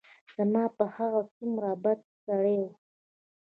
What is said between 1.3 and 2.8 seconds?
څومره بد سړى و.